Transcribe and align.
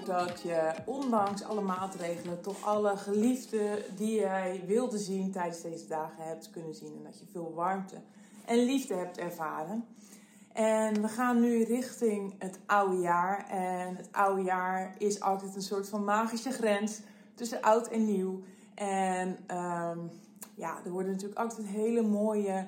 dat 0.00 0.40
je 0.40 0.72
ondanks 0.84 1.44
alle 1.44 1.60
maatregelen 1.60 2.40
toch 2.40 2.64
alle 2.64 2.96
geliefden 2.96 3.96
die 3.96 4.14
jij 4.14 4.62
wilde 4.66 4.98
zien 4.98 5.32
tijdens 5.32 5.62
deze 5.62 5.86
dagen 5.86 6.24
hebt 6.24 6.50
kunnen 6.50 6.74
zien. 6.74 6.96
En 6.96 7.02
dat 7.04 7.18
je 7.18 7.26
veel 7.32 7.52
warmte 7.54 7.96
en 8.46 8.58
liefde 8.58 8.94
hebt 8.94 9.18
ervaren. 9.18 9.84
En 10.52 11.02
we 11.02 11.08
gaan 11.08 11.40
nu 11.40 11.62
richting 11.64 12.34
het 12.38 12.58
oude 12.66 12.96
jaar. 12.96 13.46
En 13.48 13.96
het 13.96 14.08
oude 14.12 14.42
jaar 14.42 14.94
is 14.98 15.20
altijd 15.20 15.54
een 15.54 15.62
soort 15.62 15.88
van 15.88 16.04
magische 16.04 16.50
grens 16.50 17.00
tussen 17.34 17.62
oud 17.62 17.88
en 17.88 18.04
nieuw. 18.04 18.42
En 18.74 19.28
um, 19.28 20.10
ja, 20.54 20.78
er 20.84 20.90
worden 20.90 21.12
natuurlijk 21.12 21.40
altijd 21.40 21.66
hele 21.66 22.02
mooie 22.02 22.66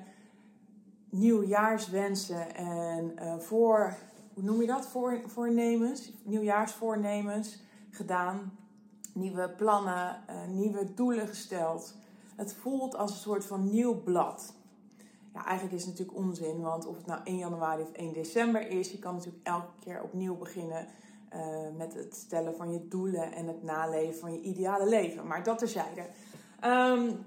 nieuwjaarswensen 1.09 2.55
en 2.55 3.11
uh, 3.19 3.37
voor, 3.37 3.95
hoe 4.35 4.43
noem 4.43 4.61
je 4.61 4.67
dat? 4.67 4.87
Voor, 4.87 5.21
voornemens, 5.25 6.11
nieuwjaarsvoornemens 6.23 7.59
gedaan. 7.89 8.57
Nieuwe 9.13 9.49
plannen, 9.49 10.23
uh, 10.29 10.47
nieuwe 10.47 10.93
doelen 10.93 11.27
gesteld. 11.27 11.95
Het 12.35 12.53
voelt 12.53 12.95
als 12.95 13.11
een 13.11 13.17
soort 13.17 13.45
van 13.45 13.69
nieuw 13.69 14.03
blad. 14.03 14.53
Ja, 15.33 15.45
eigenlijk 15.45 15.75
is 15.75 15.85
het 15.85 15.89
natuurlijk 15.89 16.17
onzin, 16.17 16.61
want 16.61 16.85
of 16.85 16.97
het 16.97 17.05
nou 17.05 17.21
1 17.23 17.37
januari 17.37 17.81
of 17.81 17.91
1 17.91 18.13
december 18.13 18.67
is, 18.67 18.91
je 18.91 18.99
kan 18.99 19.13
natuurlijk 19.13 19.47
elke 19.47 19.71
keer 19.79 20.01
opnieuw 20.01 20.37
beginnen 20.37 20.87
uh, 21.33 21.77
met 21.77 21.93
het 21.93 22.15
stellen 22.15 22.55
van 22.55 22.71
je 22.71 22.87
doelen 22.87 23.31
en 23.31 23.47
het 23.47 23.63
naleven 23.63 24.19
van 24.19 24.33
je 24.33 24.41
ideale 24.41 24.89
leven. 24.89 25.27
Maar 25.27 25.43
dat 25.43 25.57
terzijde. 25.57 26.05
Um, 26.65 27.25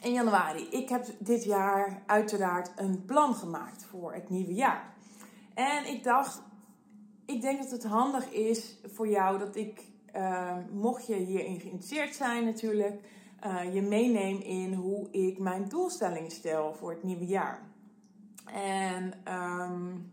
in 0.00 0.12
januari. 0.12 0.68
Ik 0.70 0.88
heb 0.88 1.06
dit 1.18 1.44
jaar 1.44 2.02
uiteraard 2.06 2.72
een 2.76 3.04
plan 3.04 3.34
gemaakt 3.34 3.84
voor 3.84 4.12
het 4.12 4.28
nieuwe 4.28 4.54
jaar. 4.54 4.94
En 5.58 5.86
ik 5.86 6.04
dacht, 6.04 6.42
ik 7.26 7.40
denk 7.40 7.58
dat 7.58 7.70
het 7.70 7.84
handig 7.84 8.30
is 8.30 8.76
voor 8.84 9.08
jou 9.08 9.38
dat 9.38 9.56
ik, 9.56 9.84
uh, 10.16 10.56
mocht 10.72 11.06
je 11.06 11.14
hierin 11.14 11.60
geïnteresseerd 11.60 12.14
zijn 12.14 12.44
natuurlijk, 12.44 13.00
uh, 13.46 13.74
je 13.74 13.82
meeneem 13.82 14.40
in 14.40 14.74
hoe 14.74 15.10
ik 15.10 15.38
mijn 15.38 15.68
doelstellingen 15.68 16.30
stel 16.30 16.74
voor 16.74 16.90
het 16.90 17.02
nieuwe 17.02 17.26
jaar. 17.26 17.62
En 18.52 19.12
um, 19.34 20.12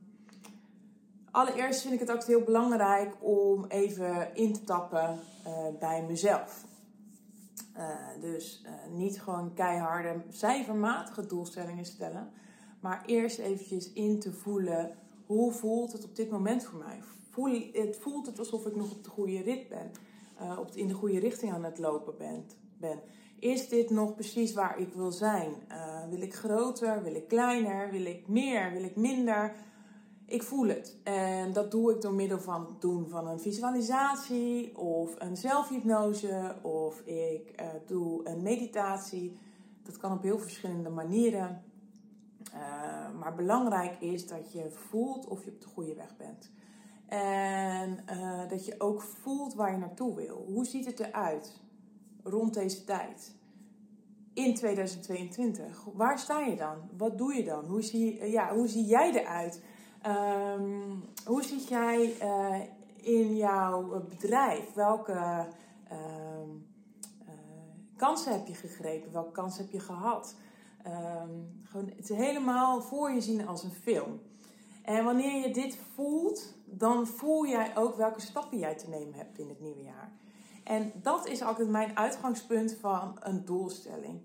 allereerst 1.31 1.81
vind 1.81 1.93
ik 1.93 1.99
het 1.99 2.11
ook 2.11 2.23
heel 2.23 2.43
belangrijk 2.43 3.15
om 3.19 3.65
even 3.65 4.35
in 4.35 4.53
te 4.53 4.63
tappen 4.63 5.19
uh, 5.47 5.79
bij 5.79 6.03
mezelf. 6.03 6.65
Dus 8.19 8.65
niet 8.91 9.21
gewoon 9.21 9.53
keiharde, 9.53 10.21
cijfermatige 10.29 11.25
doelstellingen 11.25 11.85
stellen. 11.85 12.31
Maar 12.79 13.03
eerst 13.05 13.39
eventjes 13.39 13.93
in 13.93 14.19
te 14.19 14.33
voelen, 14.33 14.97
hoe 15.25 15.51
voelt 15.51 15.91
het 15.91 16.03
op 16.03 16.15
dit 16.15 16.29
moment 16.29 16.63
voor 16.63 16.79
mij? 16.79 16.99
Voel, 17.29 17.61
het 17.73 17.97
voelt 17.97 18.25
het 18.25 18.39
alsof 18.39 18.65
ik 18.65 18.75
nog 18.75 18.91
op 18.91 19.03
de 19.03 19.09
goede 19.09 19.41
rit 19.41 19.69
ben. 19.69 19.91
Uh, 20.41 20.59
op 20.59 20.71
in 20.73 20.87
de 20.87 20.93
goede 20.93 21.19
richting 21.19 21.53
aan 21.53 21.63
het 21.63 21.77
lopen 21.77 22.17
ben, 22.17 22.45
ben. 22.77 22.99
Is 23.39 23.69
dit 23.69 23.89
nog 23.89 24.15
precies 24.15 24.53
waar 24.53 24.79
ik 24.79 24.93
wil 24.93 25.11
zijn? 25.11 25.53
wil 26.09 26.21
ik 26.21 26.33
groter? 26.33 27.03
Wil 27.03 27.15
ik 27.15 27.27
kleiner? 27.27 27.91
Wil 27.91 28.05
ik 28.05 28.27
meer? 28.27 28.71
Wil 28.71 28.83
ik 28.83 28.95
minder? 28.95 29.55
Ik 30.25 30.43
voel 30.43 30.67
het. 30.67 30.97
En 31.03 31.53
dat 31.53 31.71
doe 31.71 31.91
ik 31.91 32.01
door 32.01 32.13
middel 32.13 32.39
van 32.39 32.65
het 32.65 32.81
doen 32.81 33.09
van 33.09 33.27
een 33.27 33.39
visualisatie 33.39 34.77
of 34.77 35.15
een 35.17 35.37
zelfhypnose 35.37 36.55
of 36.61 36.99
ik 36.99 37.61
uh, 37.61 37.67
doe 37.85 38.27
een 38.27 38.41
meditatie. 38.41 39.37
Dat 39.83 39.97
kan 39.97 40.11
op 40.11 40.21
heel 40.21 40.39
verschillende 40.39 40.89
manieren. 40.89 41.63
Uh, 42.55 42.61
maar 43.19 43.35
belangrijk 43.35 44.01
is 44.01 44.27
dat 44.27 44.53
je 44.53 44.69
voelt 44.69 45.27
of 45.27 45.43
je 45.43 45.51
op 45.51 45.61
de 45.61 45.67
goede 45.67 45.95
weg 45.95 46.17
bent. 46.17 46.51
En 47.07 47.97
uh, 48.11 48.49
dat 48.49 48.65
je 48.65 48.75
ook 48.77 49.01
voelt 49.01 49.53
waar 49.53 49.71
je 49.71 49.77
naartoe 49.77 50.15
wil. 50.15 50.45
Hoe 50.47 50.65
ziet 50.65 50.85
het 50.85 50.99
eruit 50.99 51.61
rond 52.23 52.53
deze 52.53 52.83
tijd? 52.83 53.35
In 54.33 54.55
2022. 54.55 55.85
Waar 55.93 56.19
sta 56.19 56.39
je 56.39 56.55
dan? 56.55 56.77
Wat 56.97 57.17
doe 57.17 57.33
je 57.33 57.43
dan? 57.43 57.65
Hoe 57.65 57.81
zie, 57.81 58.29
ja, 58.29 58.53
hoe 58.53 58.67
zie 58.67 58.85
jij 58.85 59.11
eruit? 59.11 59.61
Um, 60.07 61.03
hoe 61.25 61.43
zit 61.43 61.67
jij 61.67 62.13
in 62.95 63.35
jouw 63.35 64.03
bedrijf? 64.09 64.73
Welke 64.73 65.45
uh, 65.91 65.99
kansen 67.95 68.31
heb 68.31 68.47
je 68.47 68.53
gegrepen? 68.53 69.11
Welke 69.11 69.31
kansen 69.31 69.63
heb 69.63 69.71
je 69.71 69.79
gehad? 69.79 70.35
Um, 70.87 71.61
gewoon 71.63 71.91
het 71.95 72.07
helemaal 72.07 72.81
voor 72.81 73.11
je 73.11 73.21
zien 73.21 73.47
als 73.47 73.63
een 73.63 73.71
film. 73.71 74.19
En 74.83 75.03
wanneer 75.03 75.47
je 75.47 75.53
dit 75.53 75.77
voelt, 75.93 76.53
dan 76.65 77.07
voel 77.07 77.47
jij 77.47 77.77
ook 77.77 77.95
welke 77.95 78.21
stappen 78.21 78.57
jij 78.57 78.75
te 78.75 78.89
nemen 78.89 79.13
hebt 79.13 79.37
in 79.39 79.49
het 79.49 79.61
nieuwe 79.61 79.83
jaar. 79.83 80.11
En 80.63 80.91
dat 81.01 81.27
is 81.27 81.41
altijd 81.41 81.69
mijn 81.69 81.97
uitgangspunt 81.97 82.77
van 82.81 83.17
een 83.19 83.45
doelstelling. 83.45 84.21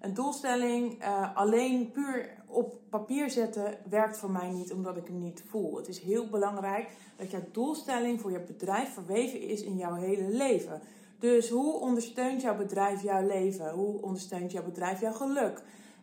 Een 0.00 0.14
doelstelling 0.14 1.02
uh, 1.02 1.36
alleen 1.36 1.90
puur 1.90 2.28
op 2.46 2.76
papier 2.88 3.30
zetten 3.30 3.78
werkt 3.88 4.16
voor 4.16 4.30
mij 4.30 4.50
niet 4.50 4.72
omdat 4.72 4.96
ik 4.96 5.06
hem 5.06 5.18
niet 5.18 5.44
voel. 5.48 5.76
Het 5.76 5.88
is 5.88 6.00
heel 6.00 6.28
belangrijk 6.28 6.90
dat 7.16 7.30
jouw 7.30 7.44
doelstelling 7.52 8.20
voor 8.20 8.30
je 8.30 8.40
bedrijf 8.40 8.92
verweven 8.92 9.40
is 9.40 9.62
in 9.62 9.76
jouw 9.76 9.94
hele 9.94 10.28
leven. 10.28 10.80
Dus 11.18 11.48
hoe 11.48 11.72
ondersteunt 11.72 12.40
jouw 12.40 12.56
bedrijf 12.56 13.02
jouw 13.02 13.26
leven? 13.26 13.70
Hoe 13.70 14.02
ondersteunt 14.02 14.52
jouw 14.52 14.64
bedrijf 14.64 15.00
jouw 15.00 15.12
geluk? 15.12 15.62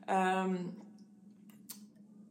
Um, 0.10 0.78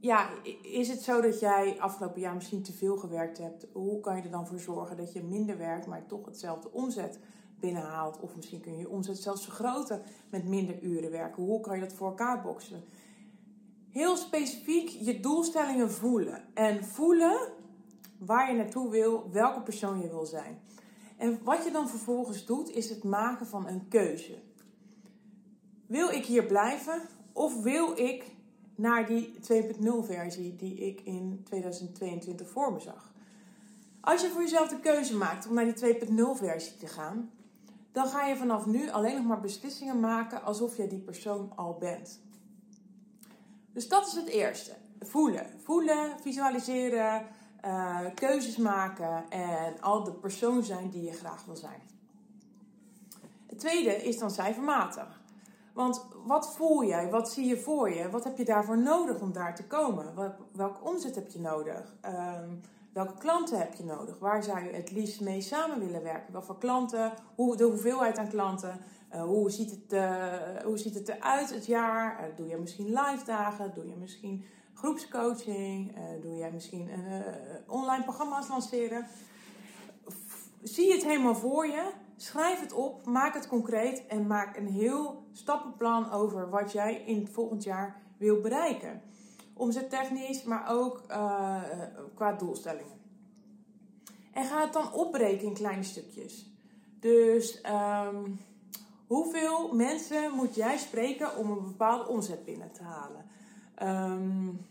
ja, 0.00 0.30
is 0.62 0.88
het 0.88 1.02
zo 1.02 1.20
dat 1.20 1.40
jij 1.40 1.80
afgelopen 1.80 2.20
jaar 2.20 2.34
misschien 2.34 2.62
te 2.62 2.72
veel 2.72 2.96
gewerkt 2.96 3.38
hebt? 3.38 3.66
Hoe 3.72 4.00
kan 4.00 4.16
je 4.16 4.22
er 4.22 4.30
dan 4.30 4.46
voor 4.46 4.58
zorgen 4.58 4.96
dat 4.96 5.12
je 5.12 5.22
minder 5.22 5.58
werkt, 5.58 5.86
maar 5.86 6.06
toch 6.06 6.26
hetzelfde 6.26 6.72
omzet 6.72 7.18
binnenhaalt? 7.60 8.20
Of 8.20 8.36
misschien 8.36 8.60
kun 8.60 8.72
je 8.72 8.78
je 8.78 8.88
omzet 8.88 9.18
zelfs 9.18 9.44
vergroten 9.44 10.02
met 10.30 10.48
minder 10.48 10.82
uren 10.82 11.10
werken. 11.10 11.42
Hoe 11.42 11.60
kan 11.60 11.74
je 11.74 11.80
dat 11.80 11.92
voor 11.92 12.08
elkaar 12.08 12.42
boksen? 12.42 12.82
Heel 13.90 14.16
specifiek 14.16 14.88
je 14.88 15.20
doelstellingen 15.20 15.90
voelen. 15.90 16.44
En 16.54 16.84
voelen 16.84 17.52
waar 18.18 18.50
je 18.50 18.56
naartoe 18.56 18.90
wil, 18.90 19.30
welke 19.30 19.62
persoon 19.62 20.00
je 20.00 20.08
wil 20.08 20.26
zijn. 20.26 20.58
En 21.16 21.40
wat 21.44 21.64
je 21.64 21.70
dan 21.70 21.88
vervolgens 21.88 22.46
doet, 22.46 22.70
is 22.70 22.90
het 22.90 23.04
maken 23.04 23.46
van 23.46 23.66
een 23.66 23.88
keuze. 23.88 24.38
Wil 25.86 26.08
ik 26.08 26.24
hier 26.24 26.46
blijven 26.46 27.02
of 27.32 27.62
wil 27.62 27.98
ik 27.98 28.24
naar 28.74 29.06
die 29.06 29.32
2.0 29.52 29.80
versie 30.00 30.56
die 30.56 30.74
ik 30.74 31.00
in 31.00 31.40
2022 31.44 32.48
voor 32.48 32.72
me 32.72 32.80
zag? 32.80 33.12
Als 34.00 34.20
je 34.20 34.28
voor 34.28 34.42
jezelf 34.42 34.68
de 34.68 34.80
keuze 34.80 35.16
maakt 35.16 35.48
om 35.48 35.54
naar 35.54 35.74
die 35.74 35.94
2.0 35.94 36.14
versie 36.34 36.76
te 36.76 36.86
gaan, 36.86 37.30
dan 37.92 38.06
ga 38.06 38.26
je 38.26 38.36
vanaf 38.36 38.66
nu 38.66 38.90
alleen 38.90 39.14
nog 39.16 39.24
maar 39.24 39.40
beslissingen 39.40 40.00
maken 40.00 40.42
alsof 40.42 40.76
jij 40.76 40.88
die 40.88 40.98
persoon 40.98 41.52
al 41.56 41.76
bent. 41.78 42.20
Dus 43.72 43.88
dat 43.88 44.06
is 44.06 44.12
het 44.12 44.26
eerste. 44.26 44.72
Voelen. 45.00 45.46
Voelen, 45.62 46.20
visualiseren, 46.20 47.26
uh, 47.64 48.00
keuzes 48.14 48.56
maken 48.56 49.30
en 49.30 49.80
al 49.80 50.04
de 50.04 50.12
persoon 50.12 50.62
zijn 50.62 50.90
die 50.90 51.02
je 51.02 51.12
graag 51.12 51.44
wil 51.44 51.56
zijn. 51.56 51.80
Het 53.46 53.58
tweede 53.58 53.96
is 53.96 54.18
dan 54.18 54.30
cijfermatig. 54.30 55.19
Want 55.72 56.06
wat 56.26 56.54
voel 56.54 56.84
jij? 56.84 57.10
Wat 57.10 57.30
zie 57.30 57.46
je 57.46 57.58
voor 57.58 57.90
je? 57.90 58.10
Wat 58.10 58.24
heb 58.24 58.38
je 58.38 58.44
daarvoor 58.44 58.78
nodig 58.78 59.20
om 59.20 59.32
daar 59.32 59.54
te 59.54 59.66
komen? 59.66 60.34
Welke 60.52 60.84
omzet 60.84 61.14
heb 61.14 61.30
je 61.30 61.40
nodig? 61.40 61.94
Um, 62.04 62.60
welke 62.92 63.18
klanten 63.18 63.58
heb 63.58 63.74
je 63.74 63.84
nodig? 63.84 64.18
Waar 64.18 64.42
zou 64.42 64.64
je 64.64 64.72
het 64.72 64.90
liefst 64.90 65.20
mee 65.20 65.40
samen 65.40 65.78
willen 65.78 66.02
werken? 66.02 66.32
Welke 66.32 66.58
klanten? 66.58 67.12
Hoe, 67.34 67.56
de 67.56 67.64
hoeveelheid 67.64 68.18
aan 68.18 68.28
klanten? 68.28 68.80
Uh, 69.14 69.22
hoe, 69.22 69.50
ziet 69.50 69.70
het, 69.70 69.92
uh, 69.92 70.64
hoe 70.64 70.78
ziet 70.78 70.94
het 70.94 71.08
eruit 71.08 71.54
het 71.54 71.66
jaar? 71.66 72.20
Uh, 72.20 72.36
doe 72.36 72.46
je 72.46 72.56
misschien 72.56 72.86
live 72.86 73.24
dagen? 73.24 73.72
Doe 73.74 73.86
je 73.86 73.96
misschien 73.96 74.44
groepscoaching? 74.74 75.96
doe 76.22 76.36
jij 76.36 76.50
misschien 76.52 76.90
online 77.66 78.02
programma's 78.02 78.48
lanceren? 78.48 79.06
Zie 80.62 80.92
het 80.92 81.04
helemaal 81.04 81.34
voor 81.34 81.66
je. 81.66 81.90
Schrijf 82.22 82.60
het 82.60 82.72
op. 82.72 83.06
Maak 83.06 83.34
het 83.34 83.48
concreet. 83.48 84.06
En 84.06 84.26
maak 84.26 84.56
een 84.56 84.68
heel 84.68 85.24
stappenplan 85.32 86.10
over 86.10 86.50
wat 86.50 86.72
jij 86.72 86.94
in 86.94 87.20
het 87.20 87.30
volgend 87.30 87.62
jaar 87.62 88.02
wil 88.16 88.40
bereiken. 88.40 89.02
Omzettechnisch, 89.54 90.42
maar 90.42 90.68
ook 90.68 91.02
qua 92.14 92.32
doelstellingen. 92.38 92.98
En 94.32 94.44
ga 94.44 94.60
het 94.60 94.72
dan 94.72 94.92
opbreken 94.92 95.46
in 95.46 95.54
kleine 95.54 95.82
stukjes. 95.82 96.46
Dus... 97.00 97.62
Um, 98.04 98.38
Hoeveel 99.10 99.74
mensen 99.74 100.32
moet 100.32 100.54
jij 100.54 100.78
spreken 100.78 101.36
om 101.36 101.50
een 101.50 101.64
bepaalde 101.64 102.08
omzet 102.08 102.44
binnen 102.44 102.72
te 102.72 102.82
halen? 102.82 103.24
Um, 104.12 104.66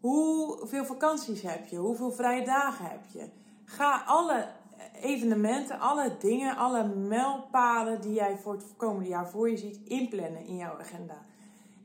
hoeveel 0.00 0.84
vakanties 0.84 1.42
heb 1.42 1.66
je? 1.66 1.76
Hoeveel 1.76 2.12
vrije 2.12 2.44
dagen 2.44 2.84
heb 2.84 3.00
je? 3.12 3.28
Ga 3.64 4.02
alle 4.06 4.48
evenementen, 5.00 5.78
alle 5.78 6.16
dingen, 6.18 6.56
alle 6.56 6.88
mijlpalen 6.88 8.00
die 8.00 8.12
jij 8.12 8.36
voor 8.36 8.52
het 8.52 8.64
komende 8.76 9.08
jaar 9.08 9.28
voor 9.30 9.50
je 9.50 9.56
ziet, 9.56 9.80
inplannen 9.84 10.46
in 10.46 10.56
jouw 10.56 10.78
agenda. 10.78 11.24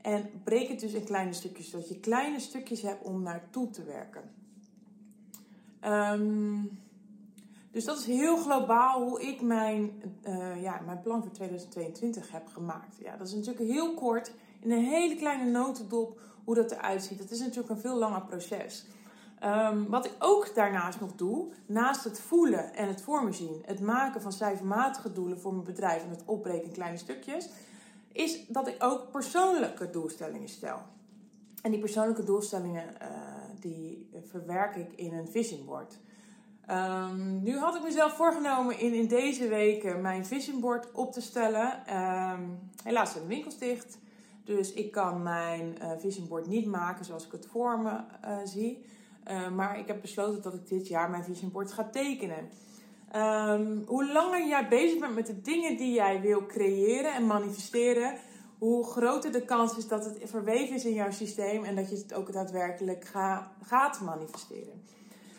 En 0.02 0.30
breek 0.44 0.68
het 0.68 0.80
dus 0.80 0.92
in 0.92 1.04
kleine 1.04 1.32
stukjes, 1.32 1.70
zodat 1.70 1.88
je 1.88 2.00
kleine 2.00 2.40
stukjes 2.40 2.82
hebt 2.82 3.04
om 3.04 3.22
naartoe 3.22 3.70
te 3.70 3.84
werken. 3.84 4.22
Um, 5.84 6.78
Dus 7.70 7.84
dat 7.84 7.98
is 7.98 8.06
heel 8.06 8.36
globaal 8.36 9.02
hoe 9.02 9.22
ik 9.22 9.40
mijn, 9.40 10.02
uh, 10.28 10.62
ja, 10.62 10.80
mijn 10.86 11.02
plan 11.02 11.22
voor 11.22 11.32
2022 11.32 12.30
heb 12.30 12.46
gemaakt. 12.46 12.96
Ja, 12.98 13.16
dat 13.16 13.26
is 13.26 13.34
natuurlijk 13.34 13.70
heel 13.70 13.94
kort, 13.94 14.32
in 14.60 14.70
een 14.70 14.84
hele 14.84 15.16
kleine 15.16 15.50
notendop, 15.50 16.20
hoe 16.44 16.54
dat 16.54 16.70
eruit 16.70 17.02
ziet. 17.02 17.18
Dat 17.18 17.30
is 17.30 17.38
natuurlijk 17.38 17.68
een 17.68 17.78
veel 17.78 17.96
langer 17.96 18.22
proces. 18.22 18.86
Um, 19.44 19.88
wat 19.88 20.04
ik 20.04 20.12
ook 20.18 20.54
daarnaast 20.54 21.00
nog 21.00 21.12
doe, 21.12 21.52
naast 21.66 22.04
het 22.04 22.20
voelen 22.20 22.74
en 22.74 22.88
het 22.88 23.02
voor 23.02 23.24
me 23.24 23.32
zien, 23.32 23.62
het 23.64 23.80
maken 23.80 24.22
van 24.22 24.32
cijfermatige 24.32 25.12
doelen 25.12 25.40
voor 25.40 25.52
mijn 25.52 25.64
bedrijf 25.64 26.02
en 26.02 26.10
het 26.10 26.22
opbreken 26.24 26.64
in 26.64 26.72
kleine 26.72 26.96
stukjes, 26.96 27.48
is 28.12 28.46
dat 28.46 28.68
ik 28.68 28.76
ook 28.78 29.10
persoonlijke 29.10 29.90
doelstellingen 29.90 30.48
stel. 30.48 30.78
En 31.62 31.70
die 31.70 31.80
persoonlijke 31.80 32.24
doelstellingen 32.24 32.84
uh, 33.02 33.08
die 33.60 34.08
verwerk 34.30 34.76
ik 34.76 34.92
in 34.92 35.14
een 35.14 35.28
vision 35.28 35.64
board. 35.64 35.98
Um, 36.70 37.42
nu 37.42 37.58
had 37.58 37.74
ik 37.74 37.82
mezelf 37.82 38.12
voorgenomen 38.12 38.78
in, 38.78 38.92
in 38.92 39.06
deze 39.06 39.48
weken 39.48 40.00
mijn 40.00 40.26
vision 40.26 40.60
board 40.60 40.92
op 40.92 41.12
te 41.12 41.20
stellen. 41.20 41.96
Um, 41.96 42.70
helaas 42.82 43.10
zijn 43.10 43.22
de 43.22 43.28
winkels 43.28 43.58
dicht. 43.58 43.98
Dus 44.44 44.72
ik 44.72 44.92
kan 44.92 45.22
mijn 45.22 45.76
uh, 45.82 45.90
vision 45.98 46.28
board 46.28 46.46
niet 46.46 46.66
maken 46.66 47.04
zoals 47.04 47.26
ik 47.26 47.32
het 47.32 47.46
voor 47.46 47.78
me 47.78 47.90
uh, 48.24 48.36
zie. 48.44 48.84
Uh, 49.30 49.48
maar 49.48 49.78
ik 49.78 49.86
heb 49.86 50.00
besloten 50.00 50.42
dat 50.42 50.54
ik 50.54 50.68
dit 50.68 50.88
jaar 50.88 51.10
mijn 51.10 51.24
vision 51.24 51.50
board 51.50 51.72
ga 51.72 51.88
tekenen. 51.92 52.48
Um, 53.16 53.82
hoe 53.86 54.12
langer 54.12 54.46
jij 54.46 54.68
bezig 54.68 55.00
bent 55.00 55.14
met 55.14 55.26
de 55.26 55.40
dingen 55.40 55.76
die 55.76 55.92
jij 55.92 56.20
wil 56.20 56.46
creëren 56.46 57.14
en 57.14 57.26
manifesteren, 57.26 58.14
hoe 58.58 58.84
groter 58.84 59.32
de 59.32 59.44
kans 59.44 59.76
is 59.76 59.88
dat 59.88 60.04
het 60.04 60.18
verweven 60.24 60.74
is 60.74 60.84
in 60.84 60.94
jouw 60.94 61.10
systeem 61.10 61.64
en 61.64 61.76
dat 61.76 61.90
je 61.90 61.96
het 61.96 62.14
ook 62.14 62.32
daadwerkelijk 62.32 63.04
ga, 63.04 63.52
gaat 63.62 64.00
manifesteren. 64.00 64.82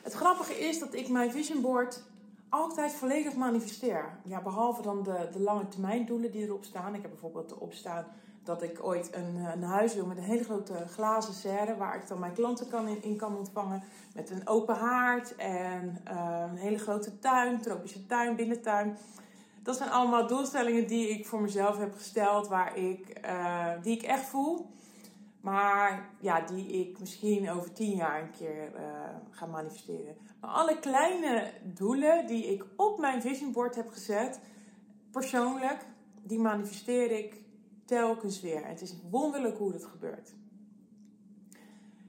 Het 0.03 0.13
grappige 0.13 0.53
is 0.53 0.79
dat 0.79 0.93
ik 0.93 1.09
mijn 1.09 1.31
vision 1.31 1.61
board 1.61 2.03
altijd 2.49 2.91
volledig 2.91 3.35
manifesteer. 3.35 4.19
Ja, 4.23 4.41
behalve 4.41 4.81
dan 4.81 5.03
de, 5.03 5.29
de 5.31 5.39
lange 5.39 5.67
termijn 5.67 6.05
doelen 6.05 6.31
die 6.31 6.43
erop 6.43 6.63
staan. 6.63 6.95
Ik 6.95 7.01
heb 7.01 7.11
bijvoorbeeld 7.11 7.51
erop 7.51 7.73
staan 7.73 8.05
dat 8.47 8.61
ik 8.61 8.83
ooit 8.83 9.15
een, 9.15 9.35
een 9.35 9.63
huis 9.63 9.93
wil 9.93 10.05
met 10.05 10.17
een 10.17 10.23
hele 10.23 10.43
grote 10.43 10.73
glazen 10.87 11.33
serre. 11.33 11.77
Waar 11.77 11.95
ik 11.95 12.07
dan 12.07 12.19
mijn 12.19 12.33
klanten 12.33 12.67
kan 12.67 12.87
in, 12.87 13.17
kan 13.17 13.37
ontvangen. 13.37 13.83
Met 14.15 14.29
een 14.29 14.47
open 14.47 14.75
haard 14.75 15.35
en 15.35 15.97
uh, 16.07 16.43
een 16.51 16.57
hele 16.57 16.77
grote 16.77 17.19
tuin, 17.19 17.61
tropische 17.61 18.05
tuin, 18.05 18.35
binnentuin. 18.35 18.97
Dat 19.63 19.77
zijn 19.77 19.89
allemaal 19.89 20.27
doelstellingen 20.27 20.87
die 20.87 21.09
ik 21.09 21.25
voor 21.25 21.41
mezelf 21.41 21.77
heb 21.77 21.93
gesteld. 21.93 22.47
Waar 22.47 22.77
ik, 22.77 23.19
uh, 23.25 23.71
die 23.81 23.95
ik 23.95 24.03
echt 24.03 24.25
voel. 24.25 24.69
Maar 25.41 26.09
ja, 26.19 26.41
die 26.41 26.67
ik 26.67 26.99
misschien 26.99 27.49
over 27.49 27.73
tien 27.73 27.95
jaar 27.95 28.21
een 28.21 28.31
keer 28.31 28.71
ga 29.29 29.45
manifesteren. 29.45 30.15
Maar 30.41 30.49
alle 30.49 30.79
kleine 30.79 31.51
doelen 31.63 32.27
die 32.27 32.45
ik 32.45 32.65
op 32.75 32.99
mijn 32.99 33.21
vision 33.21 33.51
board 33.51 33.75
heb 33.75 33.89
gezet, 33.89 34.39
persoonlijk, 35.11 35.85
die 36.23 36.39
manifesteer 36.39 37.11
ik 37.11 37.45
telkens 37.87 38.41
weer. 38.41 38.67
Het 38.67 38.81
is 38.81 38.95
wonderlijk 39.09 39.57
hoe 39.57 39.71
dat 39.71 39.85
gebeurt. 39.85 40.33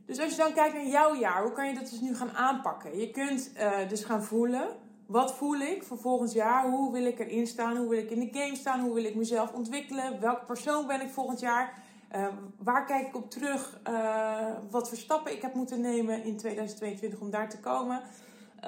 Dus 0.07 0.21
als 0.21 0.31
je 0.31 0.37
dan 0.37 0.53
kijkt 0.53 0.75
naar 0.75 0.87
jouw 0.87 1.15
jaar, 1.15 1.43
hoe 1.43 1.53
kan 1.53 1.69
je 1.69 1.75
dat 1.75 1.91
dus 1.91 2.01
nu 2.01 2.15
gaan 2.15 2.31
aanpakken? 2.31 2.99
Je 2.99 3.11
kunt 3.11 3.53
uh, 3.57 3.89
dus 3.89 4.05
gaan 4.05 4.25
voelen. 4.25 4.69
Wat 5.07 5.35
voel 5.35 5.61
ik 5.61 5.83
voor 5.83 5.99
volgend 5.99 6.33
jaar? 6.33 6.71
Hoe 6.71 6.93
wil 6.93 7.05
ik 7.05 7.19
erin 7.19 7.47
staan? 7.47 7.77
Hoe 7.77 7.89
wil 7.89 7.99
ik 7.99 8.11
in 8.11 8.21
de 8.21 8.39
game 8.39 8.57
staan? 8.57 8.81
Hoe 8.81 8.95
wil 8.95 9.05
ik 9.05 9.15
mezelf 9.15 9.53
ontwikkelen? 9.53 10.21
Welke 10.21 10.45
persoon 10.45 10.87
ben 10.87 11.01
ik 11.01 11.11
volgend 11.11 11.41
jaar? 11.41 11.83
Uh, 12.17 12.27
waar 12.59 12.87
kijk 12.87 13.07
ik 13.07 13.17
op 13.17 13.31
terug? 13.31 13.81
Uh, 13.89 14.47
wat 14.71 14.89
voor 14.89 14.99
stappen 14.99 15.33
ik 15.33 15.43
heb 15.43 15.55
moeten 15.55 15.81
nemen 15.81 16.25
in 16.25 16.37
2022 16.37 17.21
om 17.21 17.31
daar 17.31 17.49
te 17.49 17.61
komen? 17.61 18.03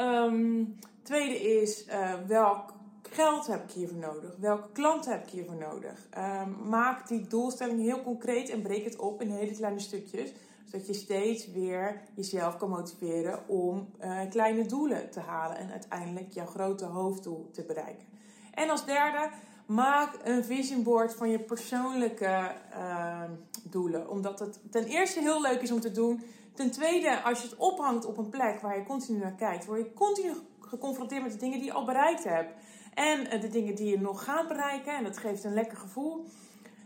Um, 0.01 0.79
tweede 1.03 1.61
is 1.61 1.87
welk 2.27 2.73
geld 3.11 3.47
heb 3.47 3.65
ik 3.65 3.71
hiervoor 3.71 3.99
nodig? 3.99 4.37
Welke 4.39 4.73
klanten 4.73 5.13
heb 5.13 5.23
ik 5.23 5.31
hiervoor 5.31 5.57
nodig? 5.57 6.07
Um, 6.19 6.69
maak 6.69 7.09
die 7.09 7.27
doelstelling 7.27 7.81
heel 7.81 8.03
concreet 8.03 8.49
en 8.49 8.63
breek 8.63 8.85
het 8.85 8.97
op 8.97 9.23
in 9.23 9.31
hele 9.31 9.55
kleine 9.55 9.81
stukjes. 9.81 10.33
Zodat 10.65 10.87
je 10.87 10.95
steeds 10.95 11.51
weer 11.51 12.01
jezelf 12.15 12.57
kan 12.57 12.69
motiveren 12.69 13.49
om 13.49 13.89
kleine 14.31 14.67
doelen 14.67 15.11
te 15.11 15.21
halen 15.21 15.57
en 15.57 15.71
uiteindelijk 15.71 16.33
jouw 16.33 16.47
grote 16.47 16.85
hoofddoel 16.85 17.51
te 17.53 17.63
bereiken. 17.63 18.07
En 18.55 18.71
als 18.71 18.87
derde, 18.87 19.31
Maak 19.71 20.19
een 20.25 20.45
vision 20.45 20.83
board 20.83 21.15
van 21.15 21.31
je 21.31 21.39
persoonlijke 21.39 22.53
uh, 22.75 23.23
doelen. 23.63 24.09
Omdat 24.09 24.39
het 24.39 24.61
ten 24.71 24.85
eerste 24.85 25.21
heel 25.21 25.41
leuk 25.41 25.61
is 25.61 25.71
om 25.71 25.81
te 25.81 25.93
doen. 25.93 26.23
Ten 26.55 26.71
tweede, 26.71 27.23
als 27.23 27.43
je 27.43 27.49
het 27.49 27.57
ophangt 27.57 28.05
op 28.05 28.19
een 28.19 28.29
plek 28.29 28.61
waar 28.61 28.77
je 28.77 28.85
continu 28.85 29.19
naar 29.19 29.35
kijkt, 29.35 29.67
word 29.67 29.79
je 29.79 29.93
continu 29.93 30.33
geconfronteerd 30.61 31.23
met 31.23 31.33
de 31.33 31.39
dingen 31.39 31.59
die 31.59 31.67
je 31.67 31.73
al 31.73 31.85
bereikt 31.85 32.25
hebt. 32.25 32.55
En 32.95 33.35
uh, 33.35 33.41
de 33.41 33.49
dingen 33.49 33.75
die 33.75 33.91
je 33.91 34.01
nog 34.01 34.25
gaat 34.25 34.49
bereiken. 34.49 34.97
En 34.97 35.05
dat 35.05 35.19
geeft 35.19 35.45
een 35.45 35.55
lekker 35.55 35.77
gevoel. 35.77 36.25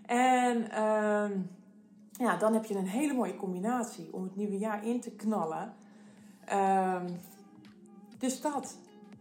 En 0.07 0.57
uh, 0.61 1.31
ja, 2.13 2.37
dan 2.39 2.55
heb 2.55 2.65
je 2.65 2.75
een 2.75 2.87
hele 2.87 3.15
mooie 3.15 3.37
combinatie 3.37 4.09
om 4.13 4.23
het 4.23 4.37
nieuwe 4.37 4.59
jaar 4.59 4.87
in 4.87 5.01
te 5.01 5.11
knallen. 5.11 5.75
Ehm, 6.45 7.09
dus 8.19 8.41
dat 8.41 8.77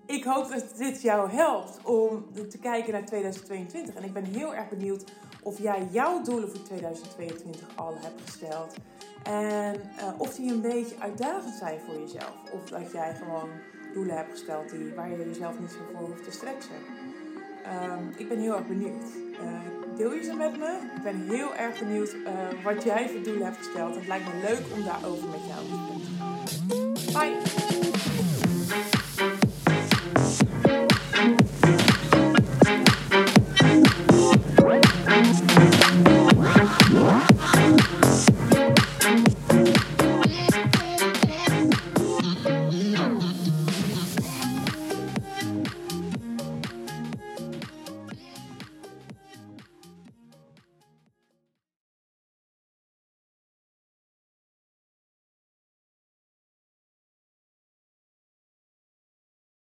ik 0.06 0.24
hoop 0.24 0.50
dat 0.50 0.77
dit 0.77 1.01
jou 1.01 1.30
helpt 1.30 1.80
om 1.83 2.25
te 2.50 2.59
kijken 2.59 2.94
naar 2.94 3.06
2022. 3.06 3.95
En 3.95 4.03
ik 4.03 4.13
ben 4.13 4.24
heel 4.24 4.56
erg 4.56 4.69
benieuwd 4.69 5.12
of 5.44 5.59
jij 5.59 5.88
jouw 5.91 6.21
doelen 6.21 6.50
voor 6.50 6.63
2022 6.63 7.68
al 7.75 7.94
hebt 7.97 8.21
gesteld. 8.21 8.75
En 9.24 9.75
uh, 9.75 10.07
of 10.18 10.35
die 10.35 10.51
een 10.51 10.62
beetje 10.62 11.00
uitdagend 11.00 11.56
zijn 11.56 11.80
voor 11.80 12.00
jezelf. 12.00 12.35
Of 12.53 12.69
dat 12.69 12.91
jij 12.91 13.15
gewoon 13.15 13.50
doelen 13.94 14.16
hebt 14.16 14.31
gesteld 14.31 14.69
die, 14.69 14.94
waar 14.95 15.10
je 15.10 15.18
jezelf 15.18 15.60
niet 15.60 15.72
zo 15.72 15.78
voor 15.92 16.07
hoeft 16.07 16.24
te 16.24 16.31
stretchen. 16.31 16.75
Um, 17.66 18.13
ik 18.18 18.28
ben 18.30 18.40
heel 18.40 18.56
erg 18.56 18.68
benieuwd. 18.68 19.04
Uh, 19.31 19.98
deel 19.98 20.13
je 20.13 20.24
ze 20.24 20.34
met 20.34 20.57
me? 20.57 20.78
Ik 20.95 21.04
ben 21.04 21.22
heel 21.30 21.56
erg 21.56 21.80
benieuwd 21.80 22.13
uh, 22.13 22.63
wat 22.63 22.84
jij 22.84 23.10
voor 23.10 23.24
doelen 23.24 23.45
hebt 23.45 23.57
gesteld. 23.57 23.95
Het 23.95 24.07
lijkt 24.07 24.25
me 24.25 24.42
leuk 24.42 24.62
om 24.78 24.84
daarover 24.84 25.28
met 25.30 25.45
jou 25.48 25.66
te 25.66 25.75
praten. 26.18 27.13
Bye! 27.13 27.62